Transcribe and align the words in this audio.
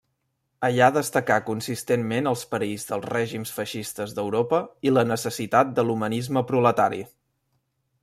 Allà 0.69 0.85
destacà 0.95 1.37
consistentment 1.49 2.31
els 2.31 2.45
perills 2.55 2.87
dels 2.93 3.07
règims 3.13 3.53
feixistes 3.59 4.19
d'Europa 4.21 4.65
i 4.89 4.97
la 4.97 5.07
necessitat 5.13 5.79
de 5.81 5.87
l'humanisme 5.89 6.49
proletari. 6.53 7.05